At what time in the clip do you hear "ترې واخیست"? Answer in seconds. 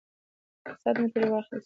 1.13-1.59